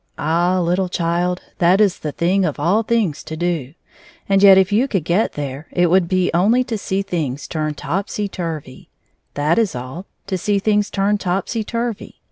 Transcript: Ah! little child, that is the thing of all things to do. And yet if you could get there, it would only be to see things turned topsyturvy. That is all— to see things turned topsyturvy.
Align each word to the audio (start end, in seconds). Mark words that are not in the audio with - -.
Ah! 0.17 0.59
little 0.59 0.89
child, 0.89 1.43
that 1.59 1.79
is 1.79 1.99
the 1.99 2.11
thing 2.11 2.43
of 2.43 2.59
all 2.59 2.81
things 2.81 3.23
to 3.23 3.37
do. 3.37 3.75
And 4.27 4.41
yet 4.41 4.57
if 4.57 4.71
you 4.71 4.87
could 4.87 5.03
get 5.03 5.33
there, 5.33 5.67
it 5.71 5.91
would 5.91 6.11
only 6.33 6.61
be 6.61 6.69
to 6.69 6.77
see 6.79 7.03
things 7.03 7.47
turned 7.47 7.77
topsyturvy. 7.77 8.87
That 9.35 9.59
is 9.59 9.75
all— 9.75 10.07
to 10.25 10.39
see 10.39 10.57
things 10.57 10.89
turned 10.89 11.19
topsyturvy. 11.19 12.13